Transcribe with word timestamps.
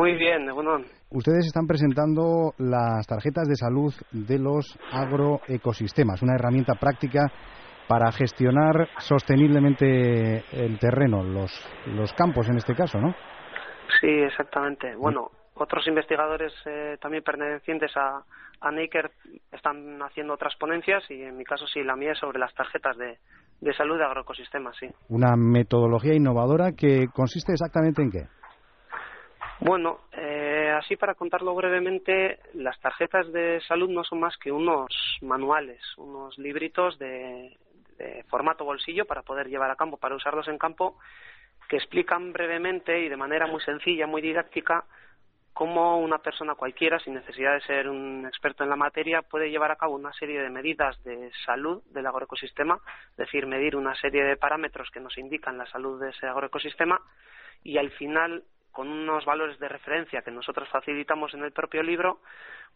Muy 0.00 0.16
bien, 0.16 0.46
bueno. 0.54 0.78
Ustedes 1.10 1.44
están 1.44 1.66
presentando 1.66 2.54
las 2.56 3.06
tarjetas 3.06 3.46
de 3.46 3.54
salud 3.54 3.92
de 4.12 4.38
los 4.38 4.78
agroecosistemas, 4.90 6.22
una 6.22 6.36
herramienta 6.36 6.72
práctica 6.80 7.30
para 7.86 8.10
gestionar 8.10 8.88
sosteniblemente 8.96 10.42
el 10.52 10.78
terreno, 10.78 11.22
los, 11.22 11.52
los 11.84 12.14
campos 12.14 12.48
en 12.48 12.56
este 12.56 12.74
caso, 12.74 12.98
¿no? 12.98 13.14
Sí, 14.00 14.08
exactamente. 14.08 14.96
Bueno, 14.96 15.32
otros 15.56 15.86
investigadores 15.86 16.54
eh, 16.64 16.96
también 16.98 17.22
pertenecientes 17.22 17.94
a, 17.94 18.22
a 18.62 18.70
Naker 18.70 19.10
están 19.52 20.00
haciendo 20.00 20.32
otras 20.32 20.56
ponencias 20.56 21.02
y 21.10 21.24
en 21.24 21.36
mi 21.36 21.44
caso 21.44 21.66
sí, 21.66 21.82
la 21.82 21.94
mía 21.94 22.12
es 22.12 22.18
sobre 22.18 22.38
las 22.38 22.54
tarjetas 22.54 22.96
de, 22.96 23.18
de 23.60 23.74
salud 23.74 23.98
de 23.98 24.04
agroecosistemas, 24.04 24.74
sí. 24.80 24.86
Una 25.10 25.36
metodología 25.36 26.14
innovadora 26.14 26.72
que 26.72 27.08
consiste 27.12 27.52
exactamente 27.52 28.00
en 28.00 28.10
qué? 28.10 28.39
Bueno, 29.60 30.00
eh, 30.12 30.74
así 30.74 30.96
para 30.96 31.14
contarlo 31.14 31.54
brevemente, 31.54 32.40
las 32.54 32.80
tarjetas 32.80 33.30
de 33.30 33.60
salud 33.68 33.90
no 33.90 34.04
son 34.04 34.20
más 34.20 34.36
que 34.38 34.50
unos 34.50 34.88
manuales, 35.20 35.82
unos 35.98 36.38
libritos 36.38 36.98
de, 36.98 37.58
de 37.98 38.24
formato 38.30 38.64
bolsillo 38.64 39.04
para 39.04 39.22
poder 39.22 39.48
llevar 39.48 39.70
a 39.70 39.76
campo, 39.76 39.98
para 39.98 40.16
usarlos 40.16 40.48
en 40.48 40.56
campo, 40.56 40.98
que 41.68 41.76
explican 41.76 42.32
brevemente 42.32 43.00
y 43.00 43.10
de 43.10 43.16
manera 43.18 43.46
muy 43.46 43.60
sencilla, 43.60 44.06
muy 44.06 44.22
didáctica, 44.22 44.84
cómo 45.52 45.98
una 45.98 46.18
persona 46.18 46.54
cualquiera, 46.54 46.98
sin 46.98 47.12
necesidad 47.12 47.52
de 47.52 47.60
ser 47.60 47.86
un 47.86 48.24
experto 48.26 48.64
en 48.64 48.70
la 48.70 48.76
materia, 48.76 49.20
puede 49.20 49.50
llevar 49.50 49.70
a 49.70 49.76
cabo 49.76 49.94
una 49.94 50.12
serie 50.14 50.40
de 50.40 50.48
medidas 50.48 51.02
de 51.04 51.30
salud 51.44 51.82
del 51.90 52.06
agroecosistema, 52.06 52.80
es 53.10 53.16
decir, 53.18 53.46
medir 53.46 53.76
una 53.76 53.94
serie 53.96 54.24
de 54.24 54.38
parámetros 54.38 54.88
que 54.90 55.00
nos 55.00 55.18
indican 55.18 55.58
la 55.58 55.66
salud 55.66 56.00
de 56.00 56.10
ese 56.10 56.26
agroecosistema 56.26 56.98
y 57.62 57.76
al 57.76 57.90
final 57.90 58.42
con 58.72 58.88
unos 58.88 59.24
valores 59.24 59.58
de 59.58 59.68
referencia 59.68 60.22
que 60.22 60.30
nosotros 60.30 60.68
facilitamos 60.68 61.34
en 61.34 61.44
el 61.44 61.52
propio 61.52 61.82
libro, 61.82 62.20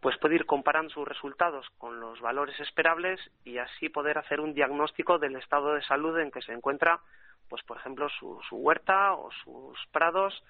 pues 0.01 0.19
puede 0.19 0.35
ir 0.35 0.47
comparando 0.47 0.91
sus 0.91 1.07
resultados 1.07 1.67
con 1.79 2.01
los 2.01 2.21
valores 2.21 2.59
esperables 2.61 3.21
y 3.45 3.59
así 3.59 3.89
poder 3.89 4.19
hacer 4.19 4.41
un 4.41 4.55
diagnóstico 4.55 5.19
del 5.19 5.37
estado 5.37 5.75
de 5.75 5.83
salud 5.83 6.19
en 6.19 6.31
que 6.31 6.43
se 6.43 6.53
encuentra, 6.53 7.01
pues 7.49 7.63
por 7.63 7.79
ejemplo, 7.79 8.09
su, 8.19 8.39
su 8.49 8.57
huerta 8.57 9.15
o 9.15 9.31
sus 9.45 9.79
prados 9.93 10.43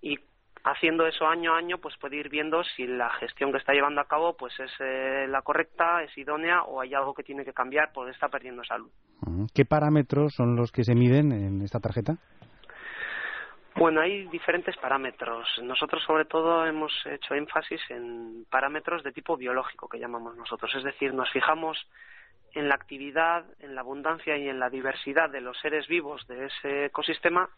y 0.00 0.18
haciendo 0.64 1.06
eso 1.06 1.26
año 1.26 1.54
a 1.54 1.58
año, 1.58 1.78
pues 1.78 1.94
puede 2.00 2.16
ir 2.16 2.28
viendo 2.28 2.62
si 2.64 2.86
la 2.86 3.10
gestión 3.20 3.52
que 3.52 3.58
está 3.58 3.72
llevando 3.72 4.00
a 4.00 4.06
cabo 4.06 4.36
pues 4.36 4.58
es 4.58 4.72
eh, 4.80 5.26
la 5.28 5.42
correcta, 5.42 6.02
es 6.02 6.16
idónea 6.16 6.62
o 6.62 6.80
hay 6.80 6.94
algo 6.94 7.14
que 7.14 7.22
tiene 7.22 7.44
que 7.44 7.52
cambiar 7.52 7.90
porque 7.92 8.12
está 8.12 8.28
perdiendo 8.28 8.64
salud. 8.64 8.90
¿Qué 9.54 9.64
parámetros 9.64 10.32
son 10.34 10.56
los 10.56 10.72
que 10.72 10.84
se 10.84 10.94
miden 10.94 11.32
en 11.32 11.62
esta 11.62 11.80
tarjeta? 11.80 12.16
Bueno, 13.76 14.00
hay 14.00 14.24
diferentes 14.26 14.76
parámetros. 14.76 15.48
Nosotros 15.62 16.02
sobre 16.04 16.26
todo 16.26 16.64
hemos 16.64 16.92
hecho 17.06 17.34
énfasis 17.34 17.80
en 17.90 18.46
parámetros 18.48 19.02
de 19.02 19.10
tipo 19.10 19.36
biológico 19.36 19.88
que 19.88 19.98
llamamos 19.98 20.36
nosotros, 20.36 20.72
es 20.76 20.84
decir, 20.84 21.12
nos 21.12 21.30
fijamos 21.30 21.76
en 22.52 22.68
la 22.68 22.76
actividad, 22.76 23.44
en 23.58 23.74
la 23.74 23.80
abundancia 23.80 24.36
y 24.36 24.48
en 24.48 24.60
la 24.60 24.70
diversidad 24.70 25.28
de 25.28 25.40
los 25.40 25.58
seres 25.58 25.88
vivos 25.88 26.24
de 26.28 26.46
ese 26.46 26.84
ecosistema 26.86 27.50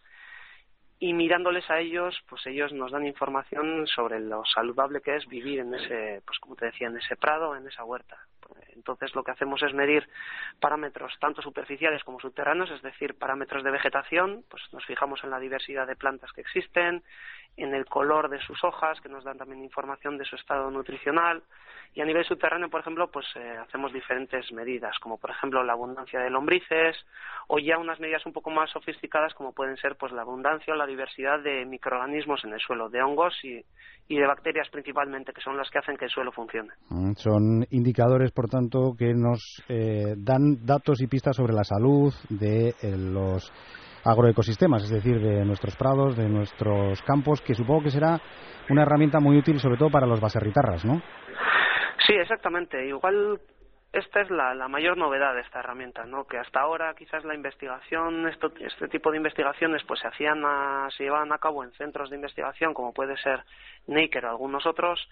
y 0.99 1.13
mirándoles 1.13 1.69
a 1.71 1.81
ellos, 1.81 2.19
pues 2.29 2.47
ellos 2.47 2.73
nos 2.73 2.93
dan 2.93 3.07
información 3.07 3.87
sobre 3.87 4.19
lo 4.19 4.43
saludable 4.47 5.03
que 5.03 5.17
es 5.17 5.27
vivir 5.27 5.61
en 5.61 5.75
ese, 5.75 6.23
pues 6.25 6.39
como 6.39 6.57
te 6.57 6.67
decía, 6.67 6.89
en 6.89 6.97
ese 6.97 7.17
prado, 7.17 7.55
en 7.55 7.69
esa 7.69 7.85
huerta. 7.85 8.19
Entonces 8.75 9.15
lo 9.15 9.23
que 9.23 9.33
hacemos 9.33 9.63
es 9.63 9.75
medir 9.75 10.09
parámetros 10.61 11.13
tanto 11.21 11.43
superficiales 11.43 12.05
como 12.05 12.21
subterráneos, 12.21 12.71
es 12.71 12.83
decir, 12.83 13.15
parámetros 13.19 13.65
de 13.65 13.71
vegetación, 13.71 14.45
pues 14.49 14.63
nos 14.73 14.85
fijamos 14.85 15.23
en 15.25 15.31
la 15.31 15.39
diversidad 15.39 15.87
de 15.87 15.97
plantas 15.97 16.33
que 16.33 16.43
existen, 16.43 17.03
en 17.57 17.75
el 17.75 17.87
color 17.87 18.29
de 18.29 18.39
sus 18.41 18.63
hojas, 18.65 19.01
que 19.01 19.09
nos 19.09 19.25
dan 19.25 19.39
también 19.39 19.65
información 19.65 20.19
de 20.19 20.25
su 20.25 20.37
estado 20.37 20.71
nutricional, 20.71 21.43
y 21.95 22.03
a 22.03 22.05
nivel 22.05 22.27
subterráneo, 22.27 22.69
por 22.69 22.83
ejemplo, 22.83 23.11
pues 23.11 23.25
eh, 23.37 23.57
hacemos 23.59 23.91
diferentes 23.91 24.53
medidas, 24.53 24.99
como 25.01 25.17
por 25.17 25.31
ejemplo 25.31 25.65
la 25.65 25.73
abundancia 25.73 26.21
de 26.21 26.29
lombrices, 26.29 26.95
o 27.49 27.59
ya 27.59 27.79
unas 27.79 27.99
medidas 28.01 28.27
un 28.27 28.35
poco 28.35 28.51
más 28.51 28.71
sofisticadas, 28.71 29.33
como 29.33 29.53
pueden 29.53 29.79
ser 29.79 29.97
pues 29.97 30.13
la 30.13 30.21
abundancia 30.21 30.75
o 30.75 30.77
la 30.77 30.87
diversidad 30.87 31.41
de 31.41 31.65
microorganismos 31.65 32.45
en 32.45 32.53
el 32.53 32.61
suelo, 32.61 32.91
de 32.91 33.03
hongos 33.03 33.35
y, 33.43 33.65
y 34.09 34.19
de 34.19 34.27
bacterias 34.27 34.69
principalmente, 34.69 35.33
que 35.33 35.41
son 35.41 35.57
las 35.57 35.71
que 35.71 35.79
hacen 35.79 35.97
que 35.97 36.05
el 36.05 36.11
suelo 36.11 36.33
funcione. 36.33 36.71
Mm, 36.91 37.13
son 37.15 37.67
indicadores, 37.71 38.31
por 38.37 38.49
tanto, 38.49 38.95
que 38.97 39.15
nos 39.15 39.41
eh, 39.69 40.15
dan 40.17 40.65
datos 40.65 41.01
y 41.01 41.09
pistas 41.09 41.35
sobre 41.35 41.55
la 41.55 41.65
salud 41.65 42.13
de 42.29 42.69
eh, 42.69 42.97
los 42.97 43.51
agroecosistemas, 44.05 44.85
es 44.85 44.91
decir, 44.91 45.19
de 45.19 45.45
nuestros 45.45 45.75
prados, 45.75 46.17
de 46.17 46.29
nuestros 46.29 47.03
campos, 47.03 47.41
que 47.41 47.55
supongo 47.55 47.85
que 47.85 47.91
será 47.91 48.21
una 48.71 48.83
herramienta 48.83 49.19
muy 49.19 49.39
útil 49.39 49.59
sobre 49.59 49.79
todo 49.79 49.91
para 49.91 50.07
los 50.07 50.21
baserritarras, 50.21 50.85
¿no? 50.85 51.03
Sí, 52.07 52.15
exactamente. 52.15 52.87
Igual 52.87 53.41
esta 53.93 54.21
es 54.21 54.31
la, 54.31 54.69
mayor 54.69 54.99
novedad 54.99 55.35
de 55.35 55.41
esta 55.41 55.61
herramienta, 55.61 56.05
¿no? 56.05 56.25
Que 56.27 56.37
hasta 56.37 56.61
ahora 56.61 56.95
quizás 56.95 57.25
la 57.25 57.35
investigación, 57.35 58.29
esto, 58.29 58.53
este 58.61 58.89
tipo 58.89 59.11
de 59.11 59.17
investigaciones, 59.17 59.83
pues 59.89 60.01
se 60.01 60.09
hacían, 60.09 60.45
a, 60.45 60.89
se 60.97 61.05
llevaban 61.05 61.33
a 61.33 61.39
cabo 61.39 61.65
en 61.65 61.73
centros 61.73 62.11
de 62.11 62.17
investigación, 62.17 62.75
como 62.75 62.93
puede 62.93 63.17
ser 63.17 63.43
Naker 63.87 64.27
o 64.27 64.31
algunos 64.31 64.67
otros, 64.67 65.09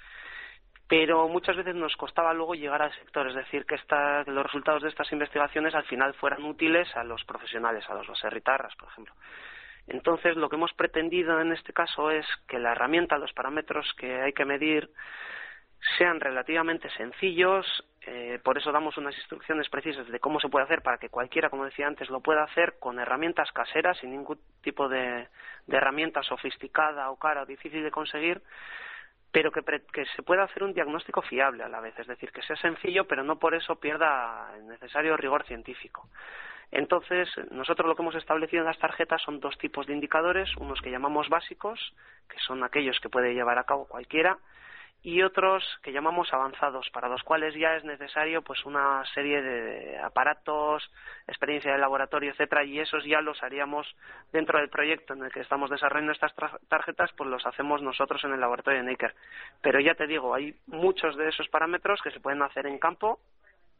pero 0.88 1.28
muchas 1.28 1.56
veces 1.56 1.74
nos 1.74 1.96
costaba 1.96 2.34
luego 2.34 2.54
llegar 2.54 2.82
al 2.82 2.94
sector, 2.94 3.26
es 3.28 3.34
decir, 3.34 3.64
que, 3.64 3.76
esta, 3.76 4.22
los 4.24 4.44
resultados 4.44 4.82
de 4.82 4.90
estas 4.90 5.10
investigaciones 5.12 5.74
al 5.74 5.84
final 5.84 6.14
fueran 6.14 6.44
útiles 6.44 6.94
a 6.96 7.04
los 7.04 7.24
profesionales, 7.24 7.84
a 7.88 7.94
los 7.94 8.06
baserritarras, 8.06 8.74
por 8.76 8.88
ejemplo. 8.90 9.14
Entonces, 9.86 10.36
lo 10.36 10.48
que 10.48 10.56
hemos 10.56 10.72
pretendido 10.74 11.40
en 11.40 11.52
este 11.52 11.72
caso 11.72 12.10
es 12.10 12.26
que 12.48 12.58
la 12.58 12.72
herramienta, 12.72 13.18
los 13.18 13.32
parámetros 13.32 13.92
que 13.98 14.22
hay 14.22 14.32
que 14.32 14.44
medir, 14.44 14.90
sean 15.98 16.20
relativamente 16.20 16.88
sencillos, 16.90 17.66
eh, 18.06 18.38
por 18.42 18.56
eso 18.56 18.72
damos 18.72 18.96
unas 18.96 19.16
instrucciones 19.16 19.68
precisas 19.68 20.06
de 20.08 20.20
cómo 20.20 20.40
se 20.40 20.48
puede 20.48 20.64
hacer 20.64 20.82
para 20.82 20.98
que 20.98 21.10
cualquiera, 21.10 21.50
como 21.50 21.64
decía 21.64 21.86
antes, 21.86 22.08
lo 22.08 22.20
pueda 22.20 22.42
hacer 22.42 22.76
con 22.78 22.98
herramientas 22.98 23.52
caseras, 23.52 23.98
sin 23.98 24.10
ningún 24.10 24.38
tipo 24.62 24.88
de 24.88 25.28
herramienta 25.68 26.22
sofisticada 26.22 27.10
o 27.10 27.18
cara 27.18 27.42
o 27.42 27.46
difícil 27.46 27.82
de 27.82 27.90
conseguir, 27.90 28.42
pero 29.34 29.50
que, 29.50 29.62
que, 29.92 30.06
se 30.14 30.22
pueda 30.22 30.44
hacer 30.44 30.62
un 30.62 30.72
diagnóstico 30.72 31.20
fiable 31.20 31.64
a 31.64 31.68
la 31.68 31.80
vez, 31.80 31.98
es 31.98 32.06
decir, 32.06 32.30
que 32.30 32.40
sea 32.42 32.54
sencillo, 32.54 33.08
pero 33.08 33.24
no 33.24 33.36
por 33.36 33.56
eso 33.56 33.74
pierda 33.80 34.48
el 34.56 34.68
necesario 34.68 35.16
rigor 35.16 35.44
científico. 35.44 36.08
Entonces, 36.70 37.28
nosotros 37.50 37.88
lo 37.88 37.96
que 37.96 38.02
hemos 38.02 38.14
establecido 38.14 38.60
en 38.60 38.68
las 38.68 38.78
tarjetas 38.78 39.20
son 39.22 39.40
dos 39.40 39.58
tipos 39.58 39.88
de 39.88 39.92
indicadores, 39.92 40.56
unos 40.56 40.80
que 40.80 40.92
llamamos 40.92 41.28
básicos, 41.28 41.80
que 42.28 42.38
son 42.46 42.62
aquellos 42.62 43.00
que 43.00 43.08
puede 43.08 43.34
llevar 43.34 43.58
a 43.58 43.64
cabo 43.64 43.88
cualquiera, 43.88 44.38
y 45.04 45.22
otros 45.22 45.62
que 45.82 45.92
llamamos 45.92 46.32
avanzados, 46.32 46.88
para 46.88 47.10
los 47.10 47.22
cuales 47.22 47.54
ya 47.54 47.76
es 47.76 47.84
necesario 47.84 48.40
pues 48.40 48.64
una 48.64 49.04
serie 49.12 49.42
de 49.42 49.98
aparatos, 49.98 50.90
experiencia 51.28 51.72
de 51.72 51.78
laboratorio, 51.78 52.30
etcétera, 52.30 52.64
y 52.64 52.80
esos 52.80 53.04
ya 53.04 53.20
los 53.20 53.42
haríamos 53.42 53.86
dentro 54.32 54.58
del 54.58 54.70
proyecto 54.70 55.12
en 55.12 55.22
el 55.22 55.30
que 55.30 55.40
estamos 55.40 55.68
desarrollando 55.68 56.12
estas 56.12 56.34
tarjetas, 56.68 57.12
pues 57.18 57.28
los 57.28 57.44
hacemos 57.44 57.82
nosotros 57.82 58.24
en 58.24 58.32
el 58.32 58.40
laboratorio 58.40 58.82
de 58.82 58.90
Naker. 58.90 59.14
Pero 59.60 59.78
ya 59.78 59.94
te 59.94 60.06
digo, 60.06 60.34
hay 60.34 60.56
muchos 60.68 61.18
de 61.18 61.28
esos 61.28 61.48
parámetros 61.48 62.00
que 62.00 62.10
se 62.10 62.20
pueden 62.20 62.40
hacer 62.40 62.66
en 62.66 62.78
campo, 62.78 63.20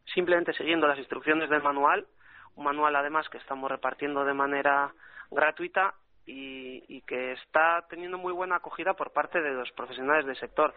simplemente 0.05 0.53
siguiendo 0.53 0.87
las 0.87 0.99
instrucciones 0.99 1.49
del 1.49 1.63
manual, 1.63 2.07
un 2.55 2.65
manual 2.65 2.97
además 2.97 3.31
que 3.31 3.39
estamos 3.39 3.71
repartiendo 3.71 4.27
de 4.27 4.35
manera 4.35 4.93
gratuita 5.31 5.95
y, 6.27 7.01
que 7.03 7.33
está 7.33 7.85
teniendo 7.89 8.17
muy 8.17 8.33
buena 8.33 8.57
acogida 8.57 8.95
por 8.95 9.13
parte 9.13 9.41
de 9.43 9.53
los 9.53 9.71
profesionales 9.73 10.25
del 10.25 10.37
sector. 10.37 10.75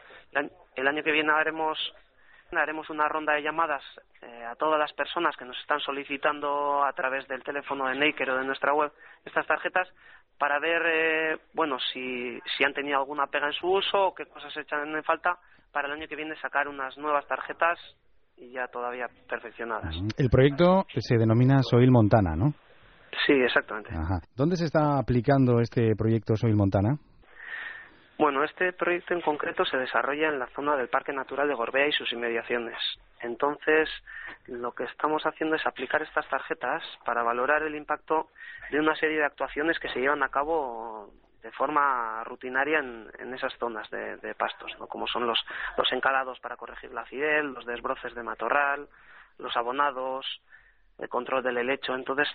El 0.76 0.88
año 0.88 1.04
que 1.04 1.12
viene 1.12 1.32
haremos 1.32 1.78
haremos 2.52 2.90
una 2.90 3.10
ronda 3.10 3.34
de 3.34 3.44
llamadas 3.44 3.84
eh, 4.22 4.46
a 4.46 4.56
todas 4.56 4.80
las 4.80 4.94
personas 4.94 5.36
que 5.36 5.44
nos 5.44 5.58
están 5.60 5.82
solicitando 5.82 6.82
a 6.84 6.94
través 6.94 7.28
del 7.28 7.44
teléfono 7.44 7.88
de 7.88 7.96
Naker 7.96 8.30
o 8.30 8.38
de 8.38 8.46
nuestra 8.46 8.74
web 8.74 8.90
estas 9.26 9.46
tarjetas 9.46 9.86
para 10.38 10.58
ver 10.58 10.82
eh, 10.86 11.38
bueno 11.54 11.78
si, 11.92 12.40
si 12.56 12.64
han 12.64 12.74
tenido 12.74 13.00
alguna 13.00 13.28
pega 13.28 13.48
en 13.48 13.54
su 13.54 13.68
uso 13.68 14.08
o 14.08 14.16
qué 14.16 14.26
cosas 14.28 14.56
echan 14.56 14.96
en 14.96 15.04
falta 15.04 15.38
para 15.74 15.90
el 15.90 15.96
año 15.96 16.08
que 16.08 16.16
viene 16.16 16.40
sacar 16.40 16.70
unas 16.70 16.98
nuevas 16.98 17.28
tarjetas 17.28 17.78
y 18.38 18.52
ya 18.52 18.68
todavía 18.68 19.08
perfeccionadas. 19.28 19.96
El 20.18 20.30
proyecto 20.30 20.86
se 20.88 21.18
denomina 21.18 21.62
Soil 21.64 21.92
Montana, 21.92 22.36
¿no? 22.36 22.54
Sí, 23.26 23.34
exactamente. 23.34 23.92
¿Dónde 24.36 24.56
se 24.56 24.66
está 24.66 25.00
aplicando 25.00 25.60
este 25.60 25.96
proyecto 25.96 26.36
Soil 26.36 26.56
Montana? 26.56 26.98
Bueno, 28.18 28.44
este 28.44 28.74
proyecto 28.74 29.14
en 29.14 29.22
concreto 29.22 29.64
se 29.66 29.78
desarrolla 29.78 30.30
en 30.30 30.40
la 30.40 30.48
zona 30.48 30.76
del 30.76 30.90
Parque 30.90 31.14
Natural 31.14 31.48
de 31.48 31.54
Gorbea 31.54 31.88
y 31.88 31.92
sus 31.92 32.12
inmediaciones. 32.12 32.76
Entonces, 33.22 33.90
lo 34.48 34.74
que 34.74 34.86
estamos 34.86 35.24
haciendo 35.24 35.56
es 35.56 35.66
aplicar 35.68 36.02
estas 36.02 36.28
tarjetas 36.28 36.84
para 37.06 37.22
valorar 37.22 37.62
el 37.62 37.76
impacto 37.76 38.30
de 38.72 38.80
una 38.80 38.96
serie 38.96 39.18
de 39.18 39.26
actuaciones 39.26 39.78
que 39.80 39.90
se 39.90 40.00
llevan 40.00 40.24
a 40.24 40.30
cabo 40.30 41.12
de 41.44 41.52
forma 41.52 42.24
rutinaria 42.24 42.80
en, 42.80 43.34
esas 43.36 43.54
zonas 43.60 43.88
de, 43.92 44.36
pastos, 44.36 44.76
como 44.90 45.08
son 45.08 45.28
los, 45.28 45.40
los 45.78 45.92
encalados 45.92 46.40
para 46.40 46.58
corregir 46.58 46.92
la 46.92 47.02
acidez, 47.02 47.44
los 47.44 47.66
desbroces 47.66 48.16
de 48.16 48.24
matorral, 48.24 48.88
los 49.38 49.56
abonados, 49.56 50.26
el 50.98 51.08
control 51.08 51.44
del 51.44 51.60
helecho. 51.60 51.94
Entonces, 51.94 52.28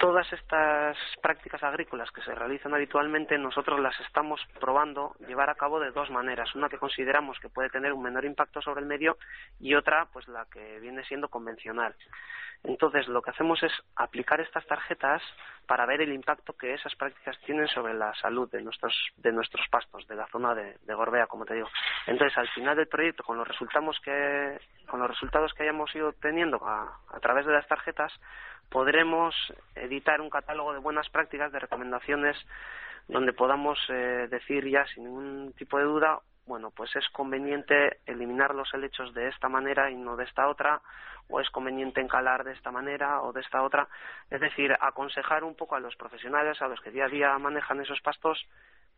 todas 0.00 0.30
estas 0.32 0.96
prácticas 1.22 1.62
agrícolas 1.62 2.10
que 2.10 2.22
se 2.22 2.34
realizan 2.34 2.74
habitualmente 2.74 3.38
nosotros 3.38 3.80
las 3.80 3.98
estamos 4.00 4.40
probando 4.58 5.14
llevar 5.26 5.50
a 5.50 5.54
cabo 5.54 5.80
de 5.80 5.90
dos 5.90 6.10
maneras. 6.10 6.54
Una 6.54 6.68
que 6.68 6.78
consideramos 6.78 7.38
que 7.40 7.48
puede 7.48 7.70
tener 7.70 7.92
un 7.92 8.02
menor 8.02 8.24
impacto 8.24 8.60
sobre 8.60 8.80
el 8.80 8.86
medio 8.86 9.16
y 9.58 9.74
otra 9.74 10.06
pues 10.12 10.28
la 10.28 10.46
que 10.46 10.80
viene 10.80 11.04
siendo 11.04 11.28
convencional. 11.28 11.94
Entonces 12.62 13.08
lo 13.08 13.22
que 13.22 13.30
hacemos 13.30 13.62
es 13.62 13.72
aplicar 13.96 14.40
estas 14.40 14.66
tarjetas 14.66 15.22
para 15.66 15.86
ver 15.86 16.02
el 16.02 16.12
impacto 16.12 16.52
que 16.52 16.74
esas 16.74 16.94
prácticas 16.94 17.38
tienen 17.46 17.66
sobre 17.68 17.94
la 17.94 18.12
salud 18.14 18.50
de 18.50 18.60
nuestros 18.60 18.94
de 19.16 19.32
nuestros 19.32 19.66
pastos 19.68 20.06
de 20.08 20.16
la 20.16 20.26
zona 20.26 20.54
de, 20.54 20.76
Gorbea 20.94 21.26
como 21.26 21.46
te 21.46 21.54
digo. 21.54 21.68
Entonces 22.06 22.36
al 22.36 22.48
final 22.48 22.76
del 22.76 22.88
proyecto 22.88 23.24
con 23.24 23.38
los 23.38 23.48
resultados 23.48 23.98
que 24.00 24.60
con 24.88 25.00
los 25.00 25.08
resultados 25.08 25.54
que 25.54 25.62
hayamos 25.62 25.94
ido 25.94 26.08
obteniendo 26.08 26.60
a, 26.66 26.98
a 27.08 27.20
través 27.20 27.46
de 27.46 27.52
las 27.52 27.66
tarjetas 27.66 28.12
podremos 28.70 29.34
editar 29.74 30.20
un 30.20 30.30
catálogo 30.30 30.72
de 30.72 30.78
buenas 30.78 31.08
prácticas, 31.10 31.52
de 31.52 31.58
recomendaciones, 31.58 32.36
donde 33.08 33.32
podamos 33.32 33.78
eh, 33.88 34.28
decir 34.30 34.68
ya 34.68 34.86
sin 34.86 35.04
ningún 35.04 35.52
tipo 35.58 35.78
de 35.78 35.84
duda, 35.84 36.20
bueno, 36.46 36.70
pues 36.70 36.94
es 36.96 37.08
conveniente 37.10 37.98
eliminar 38.06 38.54
los 38.54 38.72
helechos 38.74 39.14
de 39.14 39.28
esta 39.28 39.48
manera 39.48 39.90
y 39.90 39.96
no 39.96 40.16
de 40.16 40.24
esta 40.24 40.48
otra, 40.48 40.80
o 41.28 41.40
es 41.40 41.48
conveniente 41.50 42.00
encalar 42.00 42.44
de 42.44 42.52
esta 42.52 42.70
manera 42.70 43.22
o 43.22 43.32
de 43.32 43.40
esta 43.40 43.62
otra. 43.62 43.88
Es 44.30 44.40
decir, 44.40 44.76
aconsejar 44.80 45.44
un 45.44 45.54
poco 45.54 45.76
a 45.76 45.80
los 45.80 45.94
profesionales, 45.96 46.60
a 46.60 46.68
los 46.68 46.80
que 46.80 46.90
día 46.90 47.04
a 47.04 47.08
día 47.08 47.38
manejan 47.38 47.80
esos 47.80 48.00
pastos, 48.00 48.44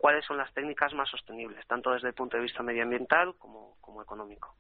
cuáles 0.03 0.25
son 0.27 0.37
las 0.37 0.53
técnicas 0.53 0.93
más 0.95 1.09
sostenibles, 1.09 1.65
tanto 1.69 1.93
desde 1.93 2.09
el 2.09 2.15
punto 2.15 2.37
de 2.37 2.43
vista 2.43 2.61
medioambiental 2.65 3.35
como, 3.39 3.77
como 3.81 4.03
económico. 4.03 4.53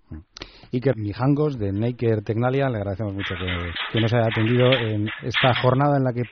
Iker 0.73 0.97
Mijangos, 0.97 1.59
de 1.59 1.73
Naker 1.73 2.23
Tecnalia, 2.23 2.71
le 2.71 2.77
agradecemos 2.77 3.13
mucho 3.13 3.35
que, 3.35 4.01
nos 4.01 4.15
haya 4.15 4.27
atendido 4.31 4.73
en 4.73 5.09
esta 5.25 5.53
jornada 5.61 5.97
en 5.97 6.05
la 6.05 6.13
que 6.13 6.23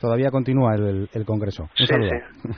todavía 0.00 0.30
continúa 0.30 0.76
el, 0.76 1.24
Congreso. 1.26 1.68
Un 1.78 1.86
saludo. 1.86 2.10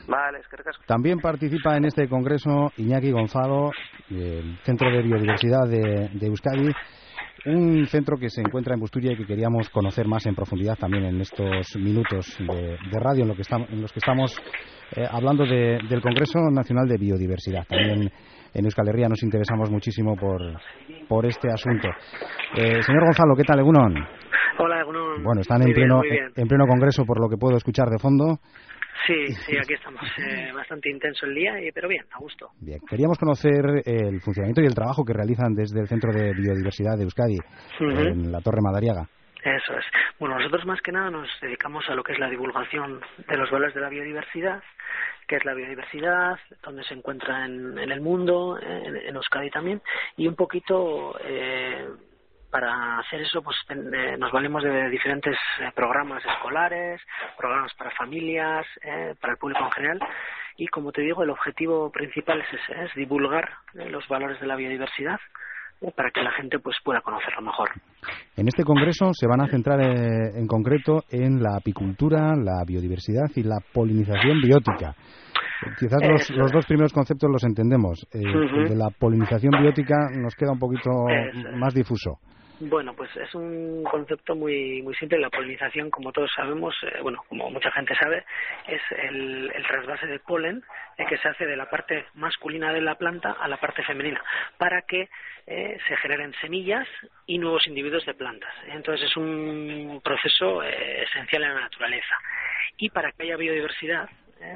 Vale, 0.07 0.39
es 0.39 0.47
que 0.47 0.57
También 0.87 1.19
participa 1.19 1.77
en 1.77 1.87
este 1.87 2.09
Congreso 2.09 2.71
Iñaki 2.77 3.11
Gonzalo, 3.11 3.73
del 4.09 4.59
Centro 4.63 4.89
de 4.93 5.03
Biodiversidad 5.03 5.67
de, 5.69 6.27
Euskadi 6.27 6.71
un 7.47 7.87
centro 7.87 8.17
que 8.17 8.29
se 8.29 8.41
encuentra 8.41 8.75
en 8.75 8.81
Busturia 8.81 9.13
y 9.13 9.17
que 9.17 9.27
queríamos 9.27 9.69
conocer 9.71 10.09
más 10.09 10.27
en 10.27 10.35
profundidad 10.35 10.77
también 10.77 11.05
en 11.05 11.21
estos 11.21 11.77
minutos 11.77 12.37
de, 12.41 12.77
radio 12.99 13.23
en, 13.23 13.29
lo 13.29 13.37
que 13.37 13.43
estamos, 13.43 13.71
en 13.71 13.83
los 13.83 13.93
que 13.93 14.01
estamos 14.01 14.37
eh, 14.95 15.07
hablando 15.11 15.45
del 15.45 16.01
Congreso 16.01 16.39
Nacional 16.51 16.87
de 16.87 16.97
Biodiversidad. 16.97 17.67
También 17.67 18.11
en 18.55 18.65
Euskal 18.65 18.89
Herria 18.89 19.09
nos 19.09 19.23
interesamos 19.23 19.71
muchísimo 19.71 20.17
por, 20.17 20.41
por 21.09 21.27
este 21.27 21.51
asunto. 21.51 21.89
Eh, 22.57 22.83
señor 22.83 23.05
Gonzalo, 23.05 23.35
¿qué 23.37 23.45
tal, 23.45 23.59
Egunon? 23.61 23.95
Hola, 24.59 24.81
Egunon. 24.81 25.23
Bueno, 25.23 25.41
están 25.41 25.63
en 25.63 25.73
pleno, 25.75 26.01
en 26.05 26.49
pleno 26.49 26.67
Congreso, 26.67 27.05
por 27.05 27.21
lo 27.21 27.29
que 27.29 27.37
puedo 27.37 27.57
escuchar 27.57 27.89
de 27.89 27.99
fondo. 27.99 28.39
Sí, 29.07 29.27
sí, 29.47 29.57
aquí 29.57 29.75
estamos. 29.75 30.01
Eh, 30.19 30.51
bastante 30.55 30.91
intenso 30.91 31.27
el 31.27 31.35
día, 31.35 31.53
pero 31.75 31.89
bien, 31.89 32.03
a 32.11 32.19
gusto. 32.19 32.49
Bien, 32.61 32.79
queríamos 32.89 33.19
conocer 33.19 33.83
el 33.85 34.21
funcionamiento 34.21 34.63
y 34.63 34.67
el 34.67 34.75
trabajo 34.75 35.05
que 35.05 35.13
realizan 35.13 35.53
desde 35.55 35.81
el 35.81 35.87
Centro 35.87 36.13
de 36.13 36.33
Biodiversidad 36.33 36.97
de 36.97 37.05
Euskadi, 37.05 37.39
en 37.81 38.33
la 38.33 38.41
Torre 38.41 38.63
Madariaga. 38.63 39.07
Eso 39.43 39.79
es. 39.79 39.85
Bueno, 40.19 40.39
nosotros 40.39 40.65
más 40.67 40.81
que 40.81 40.93
nada 40.93 41.11
nos 41.11 41.29
dedicamos 41.41 41.89
a 41.89 41.95
lo 41.95 42.03
que 42.03 42.13
es 42.13 42.19
la 42.19 42.29
divulgación 42.29 43.01
de 43.29 43.37
los 43.37 43.51
valores 43.51 43.75
de 43.75 43.81
la 43.81 43.89
biodiversidad, 43.89 44.63
que 45.27 45.37
es 45.37 45.45
la 45.45 45.55
biodiversidad, 45.55 46.39
donde 46.63 46.83
se 46.85 46.95
encuentra 46.95 47.45
en, 47.45 47.79
el 47.79 48.01
mundo, 48.01 48.59
en, 48.61 49.15
Euskadi 49.15 49.51
también, 49.51 49.83
y 50.17 50.27
un 50.27 50.35
poquito 50.35 51.19
eh, 51.23 51.87
para 52.51 52.99
hacer 52.99 53.21
eso 53.21 53.43
pues 53.43 53.57
nos 54.19 54.33
valemos 54.33 54.63
de 54.63 54.89
diferentes 54.89 55.37
eh, 55.61 55.71
programas 55.75 56.25
escolares, 56.25 57.01
programas 57.37 57.75
para 57.75 57.91
familias, 57.91 58.67
eh, 58.83 59.15
para 59.21 59.35
el 59.35 59.39
público 59.39 59.65
en 59.65 59.73
general 59.73 60.01
y 60.57 60.67
como 60.69 60.91
te 60.91 61.03
digo 61.03 61.23
el 61.23 61.31
objetivo 61.31 61.91
principal 61.91 62.41
es 62.41 62.49
ese, 62.55 62.85
es 62.85 62.95
divulgar 62.95 63.51
los 63.75 64.09
valores 64.09 64.41
de 64.41 64.47
la 64.47 64.57
biodiversidad 64.57 65.21
para 65.95 66.11
que 66.11 66.23
la 66.23 66.33
gente 66.33 66.59
pues 66.59 66.77
pueda 66.83 67.01
conocerlo 67.01 67.43
mejor. 67.43 67.71
En 68.37 68.49
este 68.49 68.65
congreso 68.65 69.13
se 69.13 69.27
van 69.27 69.41
a 69.41 69.49
centrar 69.49 69.81
eh, 69.81 70.39
en 70.39 70.47
concreto 70.47 71.03
en 71.11 71.43
la 71.43 71.57
apicultura, 71.57 72.35
la 72.37 72.65
biodiversidad 72.67 73.31
y 73.35 73.43
la 73.43 73.59
polinización 73.73 74.41
biótica. 74.41 74.95
Quizás 75.79 76.01
los, 76.31 76.53
dos 76.53 76.67
primeros 76.67 76.93
conceptos 76.93 77.31
los 77.31 77.43
entendemos. 77.45 78.07
Eh, 78.13 78.21
el 78.21 78.69
de 78.69 78.77
la 78.77 78.91
polinización 78.91 79.53
biótica 79.61 79.97
nos 80.15 80.35
queda 80.35 80.53
un 80.53 80.59
poquito 80.59 80.91
más 81.57 81.75
difuso. 81.75 82.19
Bueno, 82.59 82.95
pues 82.97 83.15
es 83.17 83.35
un 83.35 83.85
concepto 83.85 84.35
muy 84.35 84.81
muy 84.81 84.95
simple. 84.95 85.19
La 85.19 85.29
polinización, 85.29 85.91
como 85.91 86.11
todos 86.11 86.33
sabemos, 86.35 86.75
eh, 86.85 87.01
bueno, 87.03 87.23
como 87.29 87.51
mucha 87.51 87.71
gente 87.71 87.95
sabe, 87.97 88.25
es 88.67 88.81
el, 88.97 89.53
el 89.55 89.67
trasvase 89.67 90.07
de 90.07 90.21
polen 90.21 90.63
eh, 90.97 91.05
que 91.07 91.19
se 91.19 91.29
hace 91.29 91.45
de 91.45 91.55
la 91.55 91.69
parte 91.69 92.07
masculina 92.15 92.73
de 92.73 92.81
la 92.81 92.95
planta 92.95 93.33
a 93.33 93.47
la 93.47 93.59
parte 93.59 93.83
femenina 93.83 94.25
para 94.57 94.83
que 94.83 95.11
eh, 95.47 95.79
se 95.87 95.97
generen 95.99 96.33
semillas 96.41 96.89
y 97.27 97.37
nuevos 97.37 97.67
individuos 97.67 98.07
de 98.07 98.15
plantas. 98.15 98.55
Entonces 98.69 99.07
es 99.07 99.17
un 99.19 100.01
proceso 100.03 100.63
esencial 100.63 101.43
en 101.43 101.55
la 101.55 101.61
naturaleza. 101.61 102.17
Y 102.79 102.89
para 102.89 103.13
que 103.13 103.25
haya 103.25 103.37
biodiversidad, 103.37 104.09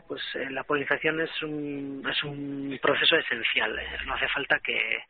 pues 0.08 0.22
la 0.50 0.64
polinización 0.64 1.20
es 1.20 1.42
un, 1.42 2.02
es 2.10 2.22
un 2.22 2.78
proceso 2.80 3.16
esencial. 3.16 3.78
no 4.06 4.14
hace 4.14 4.28
falta 4.28 4.58
que 4.60 5.04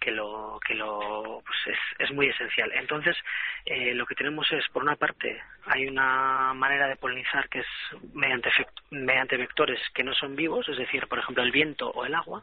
que 0.00 0.10
lo 0.10 0.58
que 0.66 0.74
lo 0.74 1.42
pues 1.44 1.58
es, 1.66 2.06
es 2.06 2.10
muy 2.12 2.28
esencial. 2.28 2.70
Entonces 2.74 3.16
eh, 3.64 3.94
lo 3.94 4.06
que 4.06 4.14
tenemos 4.14 4.50
es 4.52 4.66
por 4.68 4.82
una 4.82 4.96
parte 4.96 5.40
hay 5.66 5.86
una 5.86 6.52
manera 6.54 6.86
de 6.88 6.96
polinizar 6.96 7.48
que 7.48 7.60
es 7.60 7.66
mediante 8.12 8.50
mediante 8.90 9.36
vectores 9.36 9.80
que 9.94 10.04
no 10.04 10.12
son 10.14 10.36
vivos 10.36 10.68
es 10.68 10.76
decir 10.76 11.06
por 11.06 11.18
ejemplo 11.18 11.42
el 11.42 11.50
viento 11.50 11.88
o 11.88 12.04
el 12.04 12.14
agua 12.14 12.42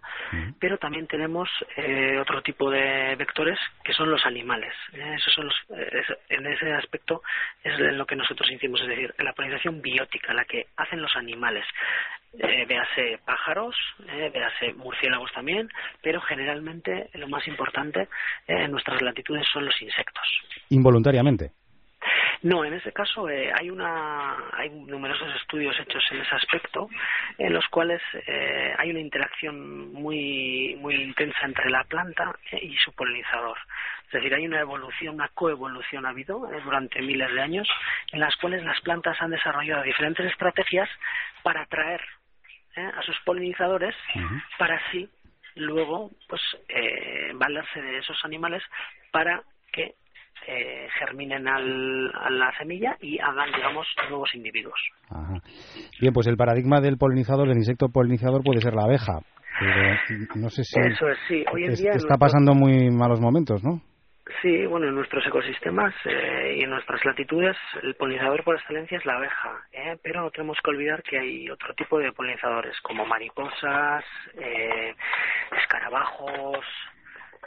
pero 0.59 0.77
también 0.77 1.05
tenemos 1.05 1.49
eh, 1.75 2.17
otro 2.19 2.41
tipo 2.41 2.69
de 2.71 3.15
vectores 3.15 3.59
que 3.83 3.93
son 3.93 4.09
los 4.09 4.25
animales. 4.25 4.73
Eh, 4.93 5.15
esos 5.15 5.33
son 5.33 5.45
los, 5.45 5.55
en 6.29 6.47
ese 6.47 6.73
aspecto 6.73 7.21
es 7.63 7.77
lo 7.79 8.05
que 8.05 8.15
nosotros 8.15 8.49
hicimos 8.51 8.81
es 8.81 8.87
decir 8.87 9.13
la 9.19 9.33
polinización 9.33 9.81
biótica 9.81 10.33
la 10.33 10.45
que 10.45 10.67
hacen 10.77 11.01
los 11.01 11.15
animales 11.15 11.65
eh, 12.33 12.65
véase 12.65 13.19
pájaros, 13.25 13.75
eh, 14.07 14.29
véase 14.33 14.73
murciélagos 14.73 15.31
también, 15.33 15.69
pero 16.01 16.21
generalmente 16.21 17.09
lo 17.13 17.27
más 17.27 17.47
importante 17.47 18.01
eh, 18.47 18.63
en 18.63 18.71
nuestras 18.71 19.01
latitudes 19.01 19.45
son 19.51 19.65
los 19.65 19.81
insectos. 19.81 20.25
Involuntariamente. 20.69 21.51
No, 22.43 22.65
en 22.65 22.73
ese 22.73 22.91
caso 22.91 23.29
eh, 23.29 23.51
hay 23.53 23.69
una 23.69 24.35
hay 24.53 24.69
numerosos 24.71 25.27
estudios 25.35 25.79
hechos 25.79 26.03
en 26.09 26.21
ese 26.21 26.35
aspecto 26.35 26.89
en 27.37 27.53
los 27.53 27.67
cuales 27.67 28.01
eh, 28.25 28.73
hay 28.79 28.89
una 28.89 28.99
interacción 28.99 29.93
muy 29.93 30.75
muy 30.79 30.95
intensa 30.95 31.45
entre 31.45 31.69
la 31.69 31.83
planta 31.83 32.33
y 32.59 32.75
su 32.77 32.91
polinizador. 32.93 33.57
Es 34.07 34.13
decir, 34.13 34.33
hay 34.33 34.47
una 34.47 34.59
evolución, 34.59 35.15
una 35.15 35.29
coevolución 35.29 36.05
ha 36.05 36.09
habido 36.09 36.49
durante 36.63 37.01
miles 37.01 37.31
de 37.31 37.41
años 37.41 37.67
en 38.11 38.19
las 38.19 38.35
cuales 38.37 38.63
las 38.63 38.81
plantas 38.81 39.21
han 39.21 39.29
desarrollado 39.29 39.83
diferentes 39.83 40.25
estrategias 40.25 40.89
para 41.43 41.61
atraer 41.61 42.01
¿eh? 42.75 42.81
a 42.81 43.01
sus 43.03 43.15
polinizadores 43.25 43.95
para 44.57 44.75
así 44.75 45.09
luego 45.55 46.09
pues 46.27 46.41
eh, 46.69 47.31
valerse 47.35 47.81
de 47.81 47.99
esos 47.99 48.17
animales 48.23 48.63
para 49.11 49.43
que 49.71 49.95
eh, 50.47 50.87
germinen 50.97 51.47
al, 51.47 52.11
a 52.15 52.29
la 52.31 52.51
semilla 52.57 52.97
y 52.99 53.19
hagan, 53.19 53.51
digamos, 53.55 53.85
nuevos 54.09 54.33
individuos. 54.33 54.79
Bien, 55.99 56.13
pues 56.13 56.25
el 56.27 56.35
paradigma 56.35 56.81
del 56.81 56.97
polinizador, 56.97 57.47
del 57.47 57.57
insecto 57.57 57.89
polinizador 57.89 58.43
puede 58.43 58.59
ser 58.59 58.73
la 58.73 58.85
abeja. 58.85 59.19
Pero 59.59 60.31
no 60.35 60.49
sé 60.49 60.63
si 60.63 60.79
Eso 60.79 61.09
es, 61.09 61.19
sí. 61.27 61.45
Hoy 61.53 61.65
en 61.65 61.75
día 61.75 61.91
está 61.91 62.17
pasando 62.17 62.55
muy 62.55 62.89
malos 62.89 63.19
momentos, 63.19 63.63
¿no? 63.63 63.81
Sí, 64.41 64.65
bueno, 64.65 64.87
en 64.87 64.95
nuestros 64.95 65.25
ecosistemas 65.27 65.93
eh, 66.05 66.55
y 66.57 66.63
en 66.63 66.71
nuestras 66.71 67.05
latitudes 67.05 67.55
el 67.83 67.93
polinizador 67.93 68.43
por 68.43 68.55
excelencia 68.55 68.97
es 68.97 69.05
la 69.05 69.17
abeja, 69.17 69.67
¿eh? 69.71 69.97
pero 70.01 70.21
no 70.21 70.31
tenemos 70.31 70.57
que 70.63 70.71
olvidar 70.71 71.03
que 71.03 71.19
hay 71.19 71.49
otro 71.49 71.75
tipo 71.75 71.99
de 71.99 72.11
polinizadores 72.11 72.79
como 72.81 73.05
mariposas, 73.05 74.03
eh, 74.33 74.95
escarabajos, 75.55 76.65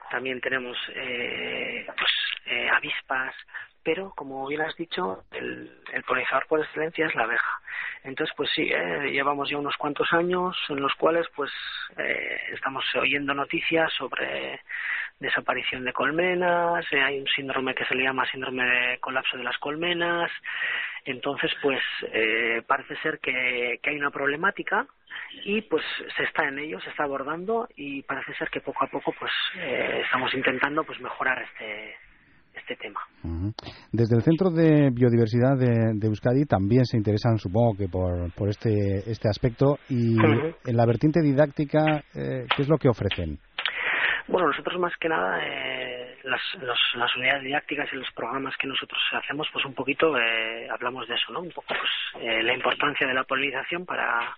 también 0.08 0.40
tenemos 0.40 0.76
eh, 0.94 1.84
pues, 1.96 2.12
eh, 2.46 2.68
avispas, 2.70 3.34
pero 3.82 4.12
como 4.16 4.46
bien 4.46 4.62
has 4.62 4.76
dicho, 4.76 5.24
el, 5.32 5.70
el, 5.92 6.02
polinizador 6.04 6.46
por 6.46 6.60
excelencia 6.60 7.06
es 7.06 7.14
la 7.14 7.24
abeja. 7.24 7.60
Entonces, 8.04 8.34
pues 8.36 8.50
sí, 8.54 8.70
eh, 8.72 9.10
llevamos 9.10 9.50
ya 9.50 9.58
unos 9.58 9.76
cuantos 9.76 10.12
años 10.12 10.56
en 10.68 10.80
los 10.80 10.94
cuales 10.94 11.26
pues 11.34 11.50
eh, 11.98 12.38
estamos 12.52 12.84
oyendo 12.94 13.34
noticias 13.34 13.92
sobre 13.94 14.60
desaparición 15.25 15.85
de 15.85 15.93
colmenas, 15.93 16.85
eh, 16.93 17.00
hay 17.00 17.19
un 17.19 17.26
síndrome 17.26 17.75
que 17.75 17.85
se 17.85 17.95
le 17.95 18.04
llama 18.04 18.31
síndrome 18.31 18.64
de 18.64 18.99
colapso 18.99 19.37
de 19.37 19.45
las 19.45 19.59
colmenas, 19.59 20.31
entonces 21.04 21.50
pues 21.62 21.81
eh, 22.12 22.62
parece 22.66 22.97
ser 22.97 23.19
que, 23.21 23.78
que 23.83 23.90
hay 23.90 23.97
una 23.97 24.11
problemática 24.11 24.87
y 25.45 25.62
pues 25.62 25.85
se 26.16 26.25
está 26.25 26.49
en 26.49 26.59
ello, 26.59 26.81
se 26.81 26.90
está 26.90 27.04
abordando 27.04 27.69
y 27.76 28.02
parece 28.02 28.35
ser 28.35 28.49
que 28.50 28.61
poco 28.61 28.85
a 28.85 28.88
poco 28.88 29.12
pues 29.19 29.33
eh, 29.57 30.02
estamos 30.04 30.33
intentando 30.35 30.85
pues 30.85 31.00
mejorar 31.00 31.43
este 31.43 31.97
este 32.57 32.76
tema. 32.76 33.00
Desde 33.93 34.16
el 34.16 34.23
Centro 34.23 34.50
de 34.50 34.90
Biodiversidad 34.90 35.57
de, 35.59 36.07
Euskadi 36.07 36.45
también 36.45 36.85
se 36.85 36.97
interesan, 36.97 37.37
supongo 37.38 37.76
que 37.76 37.88
por, 37.88 38.33
por 38.33 38.49
este, 38.49 39.11
este 39.11 39.28
aspecto. 39.28 39.78
Y 39.88 40.16
en 40.16 40.76
la 40.76 40.87
vertiente 40.87 41.21
didáctica, 41.21 42.04
eh, 42.14 42.47
¿qué 42.54 42.62
es 42.62 42.69
lo 42.69 42.78
que 42.78 42.88
ofrecen? 42.88 43.38
Bueno, 44.26 44.49
nosotros 44.49 44.81
más 44.81 44.97
que 44.97 45.09
nada, 45.09 45.38
eh, 45.43 46.16
las, 46.25 46.40
las 46.95 47.16
unidades 47.16 47.43
didácticas 47.43 47.93
y 47.93 47.97
los 47.97 48.11
programas 48.12 48.57
que 48.57 48.66
nosotros 48.66 49.00
hacemos, 49.12 49.49
pues 49.52 49.64
un 49.66 49.75
poquito 49.75 50.16
eh, 50.19 50.69
hablamos 50.71 51.07
de 51.07 51.14
eso, 51.14 51.33
¿no? 51.33 51.40
Un 51.40 51.50
poco 51.50 51.69
pues, 51.69 52.25
eh, 52.25 52.43
la 52.43 52.54
importancia 52.54 53.07
de 53.07 53.12
la 53.12 53.25
polinización 53.25 53.85
para, 53.85 54.35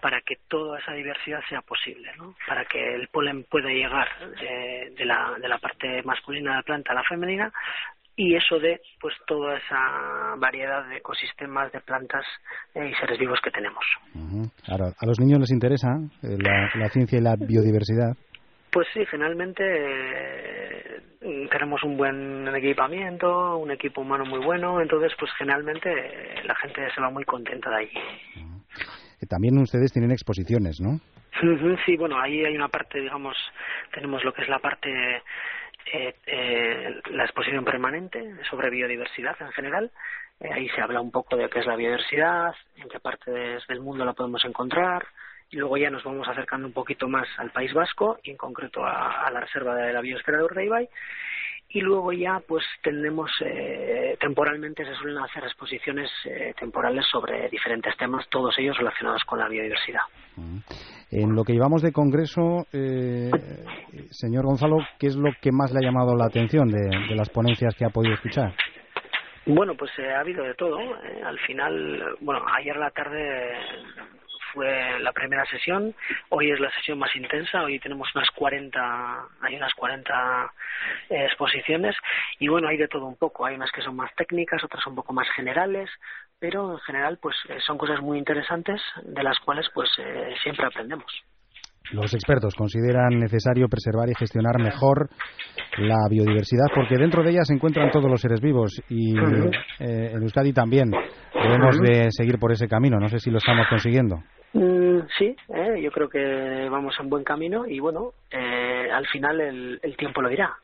para 0.00 0.20
que 0.22 0.36
toda 0.48 0.78
esa 0.78 0.92
diversidad 0.92 1.40
sea 1.48 1.60
posible, 1.60 2.10
¿no? 2.16 2.34
Para 2.46 2.64
que 2.64 2.94
el 2.94 3.08
polen 3.08 3.44
pueda 3.44 3.68
llegar 3.68 4.08
eh, 4.40 4.92
de, 4.96 5.04
la, 5.04 5.34
de 5.38 5.48
la 5.48 5.58
parte 5.58 6.02
masculina 6.04 6.52
de 6.52 6.56
la 6.56 6.62
planta 6.62 6.92
a 6.92 6.96
la 6.96 7.04
femenina 7.04 7.52
y 8.16 8.34
eso 8.34 8.58
de 8.58 8.80
pues 9.00 9.14
toda 9.26 9.56
esa 9.56 10.34
variedad 10.36 10.86
de 10.88 10.96
ecosistemas 10.98 11.72
de 11.72 11.80
plantas 11.80 12.24
y 12.74 12.92
seres 12.94 13.18
vivos 13.18 13.40
que 13.42 13.50
tenemos. 13.50 13.84
a 14.66 15.06
los 15.06 15.18
niños 15.18 15.40
les 15.40 15.50
interesa 15.50 15.88
la 16.22 16.88
ciencia 16.90 17.18
y 17.18 17.22
la 17.22 17.36
biodiversidad. 17.36 18.14
Pues 18.72 18.88
sí, 18.94 19.04
generalmente 19.04 19.62
eh, 19.62 21.02
tenemos 21.50 21.82
un 21.82 21.98
buen 21.98 22.48
equipamiento, 22.56 23.58
un 23.58 23.70
equipo 23.70 24.00
humano 24.00 24.24
muy 24.24 24.42
bueno, 24.42 24.80
entonces 24.80 25.12
pues 25.18 25.30
generalmente 25.36 25.90
eh, 25.92 26.42
la 26.44 26.54
gente 26.54 26.88
se 26.94 27.00
va 27.02 27.10
muy 27.10 27.22
contenta 27.24 27.68
de 27.68 27.76
allí. 27.76 27.98
Eh, 29.20 29.26
también 29.28 29.58
ustedes 29.58 29.92
tienen 29.92 30.10
exposiciones, 30.10 30.80
¿no? 30.80 31.00
Sí, 31.84 31.96
bueno, 31.98 32.18
ahí 32.18 32.46
hay 32.46 32.56
una 32.56 32.68
parte, 32.68 32.98
digamos, 32.98 33.36
tenemos 33.92 34.24
lo 34.24 34.32
que 34.32 34.40
es 34.40 34.48
la 34.48 34.58
parte, 34.58 35.22
eh, 35.92 37.00
la 37.10 37.24
exposición 37.24 37.66
permanente 37.66 38.36
sobre 38.48 38.70
biodiversidad 38.70 39.36
en 39.40 39.52
general. 39.52 39.90
ahí 40.50 40.66
se 40.70 40.80
habla 40.80 41.02
un 41.02 41.10
poco 41.10 41.36
de 41.36 41.50
qué 41.50 41.58
es 41.58 41.66
la 41.66 41.76
biodiversidad, 41.76 42.54
en 42.76 42.88
qué 42.88 43.00
partes 43.00 43.66
del 43.66 43.80
mundo 43.80 44.06
la 44.06 44.14
podemos 44.14 44.42
encontrar, 44.46 45.04
y 45.52 45.58
luego 45.58 45.76
ya 45.76 45.90
nos 45.90 46.02
vamos 46.02 46.26
acercando 46.26 46.66
un 46.66 46.72
poquito 46.72 47.08
más 47.08 47.28
al 47.36 47.50
País 47.50 47.72
Vasco 47.74 48.18
y 48.24 48.30
en 48.30 48.36
concreto 48.38 48.84
a, 48.84 49.30
la 49.30 49.40
reserva 49.40 49.76
de 49.76 49.92
la 49.92 50.00
biosfera 50.00 50.38
de 50.38 50.44
Urdaibai 50.44 50.88
y 51.68 51.80
luego 51.80 52.12
ya 52.12 52.40
pues 52.46 52.64
tenemos 52.82 53.30
eh, 53.44 54.16
temporalmente 54.18 54.84
se 54.84 54.94
suelen 54.94 55.18
hacer 55.18 55.44
exposiciones 55.44 56.10
eh, 56.24 56.54
temporales 56.58 57.04
sobre 57.10 57.48
diferentes 57.50 57.94
temas 57.98 58.26
todos 58.30 58.54
ellos 58.58 58.76
relacionados 58.78 59.22
con 59.24 59.38
la 59.38 59.48
biodiversidad 59.48 60.02
mm. 60.36 60.58
en 61.10 61.34
lo 61.34 61.44
que 61.44 61.52
llevamos 61.52 61.82
de 61.82 61.92
congreso 61.92 62.66
eh, 62.72 63.30
señor 64.10 64.46
Gonzalo 64.46 64.78
qué 64.98 65.08
es 65.08 65.16
lo 65.16 65.30
que 65.40 65.52
más 65.52 65.70
le 65.72 65.78
ha 65.78 65.88
llamado 65.88 66.16
la 66.16 66.26
atención 66.26 66.68
de, 66.68 66.88
de 67.08 67.14
las 67.14 67.28
ponencias 67.28 67.74
que 67.76 67.84
ha 67.84 67.90
podido 67.90 68.14
escuchar 68.14 68.54
bueno, 69.44 69.74
pues 69.74 69.90
ha 69.98 70.20
habido 70.20 70.44
de 70.44 70.54
todo. 70.54 70.78
al 71.24 71.38
final, 71.40 72.16
bueno, 72.20 72.44
ayer 72.56 72.76
la 72.76 72.90
tarde 72.90 73.50
fue 74.52 75.00
la 75.00 75.12
primera 75.12 75.44
sesión, 75.46 75.94
hoy 76.28 76.50
es 76.50 76.60
la 76.60 76.70
sesión 76.72 76.98
más 76.98 77.14
intensa, 77.16 77.62
hoy 77.62 77.78
tenemos 77.78 78.08
unas 78.14 78.28
40, 78.30 79.28
hay 79.40 79.56
unas 79.56 79.72
40 79.74 80.52
eh, 81.10 81.24
exposiciones 81.24 81.96
y 82.38 82.48
bueno, 82.48 82.68
hay 82.68 82.76
de 82.76 82.88
todo 82.88 83.06
un 83.06 83.16
poco, 83.16 83.46
hay 83.46 83.54
unas 83.54 83.70
que 83.72 83.82
son 83.82 83.96
más 83.96 84.10
técnicas, 84.16 84.62
otras 84.64 84.86
un 84.86 84.94
poco 84.94 85.12
más 85.12 85.28
generales, 85.34 85.90
pero 86.38 86.72
en 86.72 86.78
general 86.80 87.18
pues 87.20 87.36
eh, 87.48 87.58
son 87.66 87.78
cosas 87.78 88.00
muy 88.00 88.18
interesantes 88.18 88.80
de 89.04 89.22
las 89.22 89.38
cuales 89.40 89.66
pues 89.74 89.90
eh, 89.98 90.34
siempre 90.42 90.66
aprendemos. 90.66 91.10
Los 91.90 92.14
expertos 92.14 92.54
consideran 92.54 93.18
necesario 93.18 93.68
preservar 93.68 94.08
y 94.08 94.14
gestionar 94.14 94.58
mejor 94.58 95.10
la 95.78 95.98
biodiversidad 96.08 96.66
porque 96.74 96.96
dentro 96.96 97.22
de 97.22 97.30
ella 97.30 97.44
se 97.44 97.54
encuentran 97.54 97.90
todos 97.90 98.08
los 98.08 98.20
seres 98.20 98.40
vivos 98.40 98.80
y 98.88 99.18
en 99.18 100.22
Euskadi 100.22 100.52
también 100.52 100.90
debemos 101.34 101.78
de 101.80 102.10
seguir 102.12 102.38
por 102.38 102.52
ese 102.52 102.68
camino. 102.68 102.98
No 102.98 103.08
sé 103.08 103.18
si 103.18 103.30
lo 103.30 103.38
estamos 103.38 103.66
consiguiendo. 103.68 104.22
Mm, 104.54 105.00
sí, 105.18 105.34
eh, 105.48 105.80
yo 105.82 105.90
creo 105.90 106.08
que 106.08 106.68
vamos 106.70 106.94
en 107.00 107.08
buen 107.08 107.24
camino 107.24 107.66
y 107.66 107.80
bueno, 107.80 108.12
eh, 108.30 108.90
al 108.92 109.06
final 109.06 109.40
el, 109.40 109.80
el, 109.82 109.96
tiempo 109.96 110.20
lo 110.20 110.28
dirá. 110.28 110.54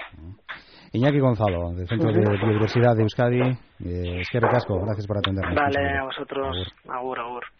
Iñaki 0.92 1.18
Gonzalo, 1.18 1.72
del 1.72 1.86
Centro 1.86 2.12
de 2.12 2.20
Biodiversidad 2.20 2.94
de 2.94 3.02
Euskadi, 3.02 3.40
eh, 3.40 4.22
recasco, 4.32 4.80
gracias 4.80 5.06
por 5.06 5.18
atendernos. 5.18 5.54
Vale, 5.54 5.98
a 5.98 6.04
vosotros, 6.04 6.56
agur, 6.88 7.18
agur. 7.18 7.44